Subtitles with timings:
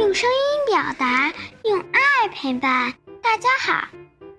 [0.00, 1.30] 用声音表达，
[1.62, 2.94] 用爱陪伴。
[3.20, 3.86] 大家好，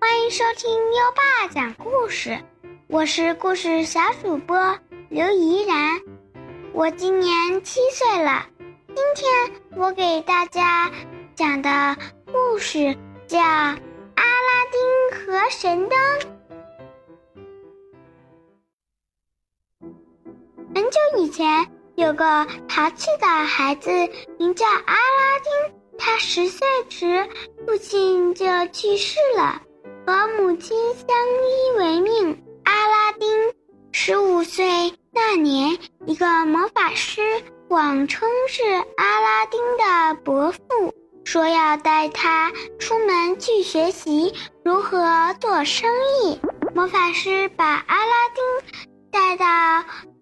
[0.00, 2.36] 欢迎收听优爸讲故事，
[2.88, 4.76] 我是故事小主播
[5.08, 6.00] 刘怡然，
[6.72, 8.44] 我今年七岁了。
[8.88, 10.90] 今天我给大家
[11.36, 12.96] 讲的故事
[13.28, 13.76] 叫《阿
[14.16, 14.80] 拉丁
[15.20, 15.96] 和神灯》。
[20.74, 21.70] 很久以前。
[22.02, 22.24] 有个
[22.68, 23.88] 淘气的孩子，
[24.36, 25.74] 名叫阿拉丁。
[25.96, 27.28] 他十岁时，
[27.64, 29.62] 父亲就去世了，
[30.04, 32.42] 和母亲相依为命。
[32.64, 33.28] 阿拉丁
[33.92, 37.22] 十五岁那年，一个魔法师
[37.68, 38.64] 谎称是
[38.96, 40.58] 阿拉丁的伯父，
[41.24, 42.50] 说要带他
[42.80, 45.88] 出门去学习如何做生
[46.24, 46.40] 意。
[46.74, 49.44] 魔法师把阿拉丁带到。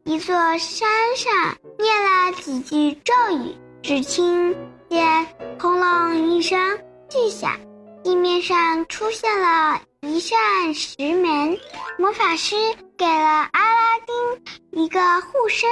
[0.07, 4.55] 一座山上，念了几句咒语，只听
[4.91, 5.27] 见
[5.59, 6.79] “轰隆”一声
[7.09, 7.59] 巨响，
[8.05, 11.59] 地面上出现了一扇石门。
[11.99, 12.55] 魔法师
[12.99, 15.71] 给了阿拉丁一个护身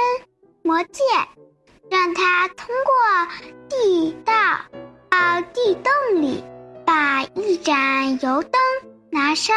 [0.63, 1.03] 魔戒，
[1.91, 3.27] 让他通过
[3.69, 4.33] 地道
[5.11, 6.43] 到地洞里，
[6.85, 8.51] 把一盏油灯
[9.11, 9.55] 拿上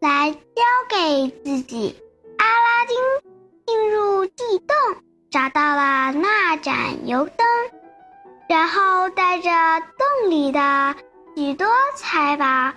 [0.00, 1.94] 来交给自己。
[2.38, 2.96] 阿拉丁。
[3.64, 4.76] 进入地洞，
[5.52, 7.46] 到了那盏油灯，
[8.48, 9.50] 然后带着
[9.98, 10.94] 洞里的
[11.36, 12.72] 许多财宝，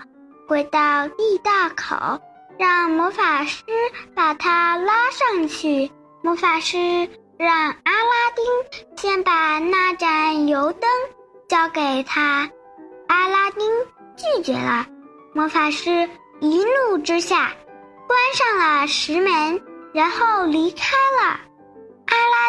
[0.48, 2.20] 回到地道口，
[2.60, 3.64] 让魔法师
[4.14, 5.90] 把他拉上去。
[6.22, 6.78] 魔法师
[7.38, 8.46] 让阿拉丁
[8.98, 10.90] 先把那盏油灯
[11.48, 12.50] 交给他，
[13.08, 13.70] 阿拉丁
[14.18, 14.86] 拒绝了。
[15.34, 16.10] 魔法师
[16.42, 17.54] 一怒之下，
[18.08, 19.62] 关上了石门。
[19.94, 21.40] 然后离开了。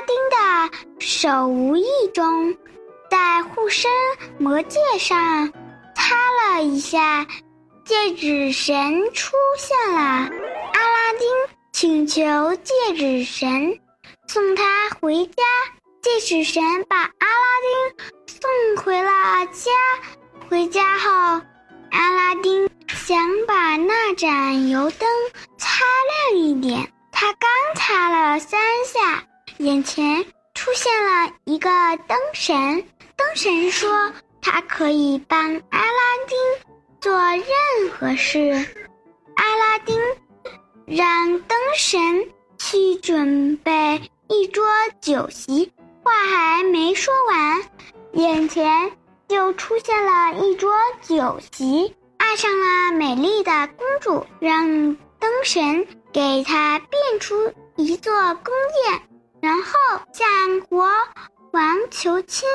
[0.07, 2.57] 丁的手无意中
[3.11, 3.91] 在护身
[4.39, 5.53] 魔戒上
[5.95, 6.17] 擦
[6.55, 7.27] 了一下，
[7.85, 10.01] 戒指神出现了。
[10.01, 11.29] 阿拉丁
[11.73, 12.23] 请求
[12.57, 13.79] 戒指神
[14.29, 15.43] 送他回家，
[16.03, 17.47] 戒指神把阿拉
[17.97, 19.11] 丁送回了
[19.47, 19.71] 家。
[20.49, 21.11] 回家后，
[21.91, 25.09] 阿拉丁想把那盏油灯
[25.59, 25.85] 擦
[26.31, 26.93] 亮一点。
[27.11, 29.25] 他刚擦了三下，
[29.59, 30.25] 眼前
[30.55, 31.69] 出现了一个
[32.09, 32.85] 灯神。
[33.17, 34.13] 灯神说
[34.43, 35.41] ：“他可以帮
[35.71, 36.39] 阿拉丁
[37.01, 37.45] 做任
[37.91, 38.53] 何事。”
[39.37, 39.99] 阿拉丁
[40.87, 42.29] 让灯神
[42.59, 44.65] 去准备一桌
[45.01, 47.63] 酒席，话还没说完，
[48.13, 48.93] 眼前
[49.29, 55.87] 就出现了一桌酒席，爱上了美丽的公主，让灯神。
[56.13, 59.03] 给他变出一座宫殿，
[59.47, 59.71] 然后
[60.13, 60.85] 向国
[61.53, 62.49] 王求亲。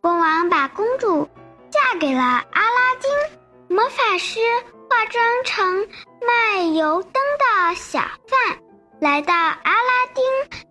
[0.00, 1.28] 国王把公主
[1.70, 3.76] 嫁给了阿拉丁。
[3.76, 4.40] 魔法师
[4.90, 5.88] 化妆成
[6.26, 8.58] 卖油灯的小贩，
[9.00, 10.24] 来到阿拉丁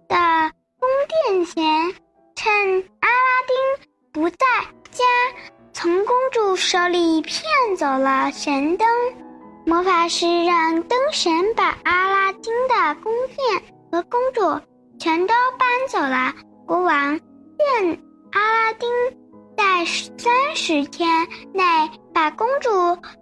[0.10, 1.96] 的宫殿前，
[2.36, 4.36] 趁阿拉丁不在
[4.92, 5.06] 家，
[5.72, 7.42] 从公主手里骗
[7.78, 8.86] 走了神灯。
[9.66, 14.42] 魔法师让灯神把阿拉丁的宫殿和公主
[15.04, 16.34] 全都搬走了。
[16.66, 17.20] 国王
[17.60, 18.00] 劝
[18.32, 18.90] 阿拉丁
[19.58, 19.84] 在
[20.18, 21.62] 三十天内
[22.14, 22.70] 把公主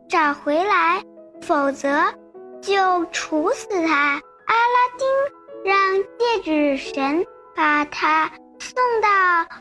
[0.07, 1.03] 找回来，
[1.41, 2.13] 否则
[2.61, 4.21] 就处死他。
[4.45, 5.07] 阿拉丁
[5.65, 7.25] 让戒指神
[7.55, 9.09] 把他送到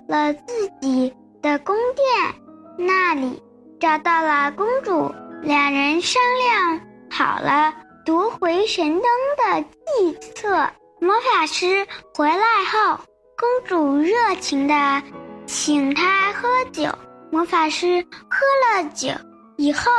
[0.07, 0.35] 了。
[0.35, 2.35] 自己的宫殿
[2.77, 3.43] 那里，
[3.81, 4.53] 找到了。
[4.53, 5.11] 公主。
[5.41, 7.73] 两人商量好了。
[8.05, 9.03] 夺回神灯
[9.39, 10.69] 的计策。
[11.01, 12.37] 魔法师回来
[12.71, 13.01] 后，
[13.39, 15.03] 公主热情地
[15.47, 16.91] 请他喝酒。
[17.31, 19.09] 魔法师喝了酒
[19.57, 19.91] 以后，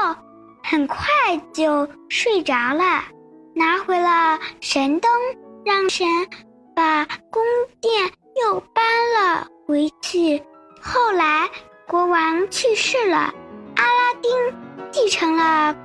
[0.64, 0.98] 很快
[1.54, 3.04] 就睡着了。
[3.56, 5.12] 拿回了神灯，
[5.66, 6.08] 让神
[6.76, 7.42] 把宫
[7.82, 8.12] 殿
[8.44, 8.84] 又搬
[9.14, 10.44] 了回去。
[10.80, 11.50] 后来，
[11.88, 13.34] 国王去世了，
[13.76, 14.32] 阿拉丁。
[14.92, 15.76] 继承了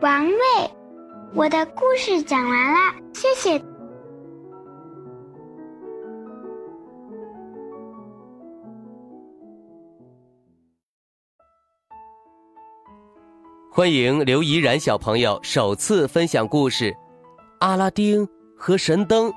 [0.00, 0.38] 王位。
[1.34, 3.62] 我的故事讲完了，谢谢。
[13.78, 16.90] 欢迎刘怡然小朋友首次分享故事
[17.60, 19.30] 《阿拉丁和神灯》。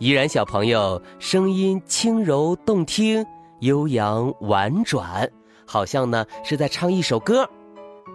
[0.00, 3.24] 怡然小朋友声音轻柔动听，
[3.60, 5.30] 悠扬婉转，
[5.64, 7.48] 好像呢是在唱一首歌。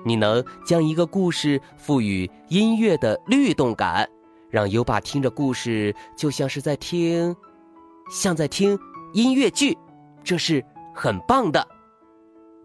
[0.04, 4.06] 你能将一个故事赋予音乐的律动感，
[4.50, 7.34] 让优爸听着故事就像是在听，
[8.12, 8.78] 像在听
[9.14, 9.78] 音乐剧，
[10.22, 10.62] 这是
[10.94, 11.66] 很棒的。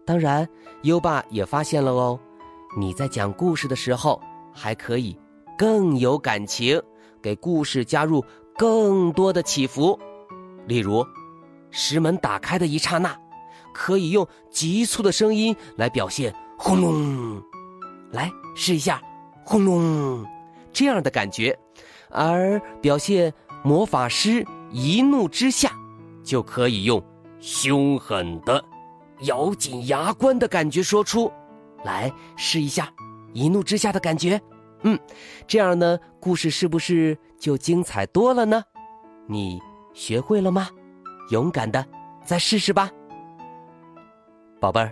[0.05, 0.45] 当然，
[0.81, 2.19] 优爸也发现了哦，
[2.75, 4.19] 你在讲故事的时候
[4.51, 5.17] 还可以
[5.57, 6.81] 更有感情，
[7.21, 8.23] 给故事加入
[8.57, 9.97] 更多的起伏。
[10.65, 11.05] 例如，
[11.69, 13.15] 石门打开的一刹那，
[13.73, 17.41] 可以用急促的声音来表现“轰隆”，
[18.11, 19.01] 来试一下
[19.45, 20.25] “轰隆”
[20.73, 21.53] 这样的感觉；
[22.09, 23.31] 而表现
[23.63, 25.71] 魔法师一怒之下，
[26.23, 27.03] 就可以用
[27.39, 28.63] 凶狠的。
[29.25, 31.31] 咬紧牙关的感觉说出
[31.83, 32.91] 来，试一下
[33.33, 34.41] 一怒之下的感觉。
[34.83, 34.99] 嗯，
[35.47, 38.63] 这样呢，故事是不是就精彩多了呢？
[39.27, 39.59] 你
[39.93, 40.67] 学会了吗？
[41.29, 41.85] 勇敢的
[42.25, 42.91] 再试试吧，
[44.59, 44.91] 宝贝儿。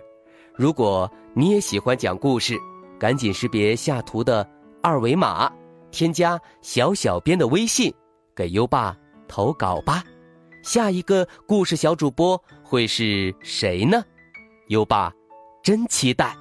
[0.55, 2.57] 如果你也喜欢讲故事，
[2.97, 4.47] 赶紧识别下图的
[4.81, 5.51] 二维码，
[5.91, 7.93] 添加小小编的微信，
[8.33, 8.95] 给优爸
[9.27, 10.03] 投稿吧。
[10.63, 14.01] 下一个故事小主播会是谁呢？
[14.67, 15.11] 优爸，
[15.61, 16.33] 真期待。